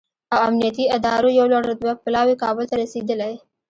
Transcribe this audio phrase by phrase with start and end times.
[0.33, 3.33] او امنیتي ادارو یو لوړ رتبه پلاوی کابل ته رسېدلی